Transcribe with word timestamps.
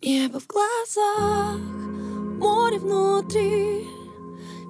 Небо 0.00 0.38
в 0.38 0.46
глазах, 0.46 1.58
море 2.38 2.78
внутри. 2.78 3.88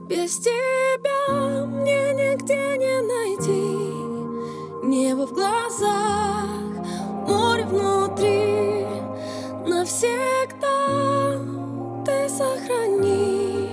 Без 0.08 0.38
тебя 0.38 1.66
мне 1.66 2.14
нигде 2.14 2.78
не 2.78 3.02
найти. 3.02 4.86
Небо 4.86 5.26
в 5.26 5.34
глазах, 5.34 6.48
море 7.28 7.66
внутри. 7.66 8.86
Навсегда 9.66 11.38
ты 12.06 12.26
сохрани. 12.30 13.68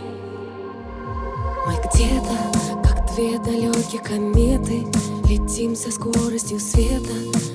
Мы 1.66 1.74
где-то, 1.86 2.84
как 2.84 3.14
две 3.14 3.40
далекие 3.40 4.02
кометы 4.02 4.86
Летим 5.30 5.74
со 5.78 5.90
скоростью 5.90 6.60
света 6.60 7.14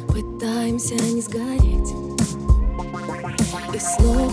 Пытаемся 0.08 0.94
не 0.94 1.20
сгореть 1.20 2.49
снова 3.80 4.30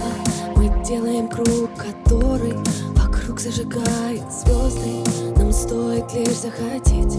мы 0.56 0.84
делаем 0.84 1.28
круг, 1.28 1.70
который 1.78 2.56
вокруг 2.96 3.40
зажигает 3.40 4.24
звезды. 4.32 5.04
Нам 5.38 5.52
стоит 5.52 6.14
лишь 6.14 6.38
захотеть 6.38 7.16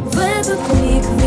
в 0.00 0.18
этот 0.18 0.58
миг. 0.82 1.23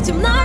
в 0.00 0.02
темноте 0.02 0.39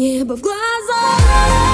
небо 0.00 0.34
в 0.34 0.40
глаза. 0.40 1.69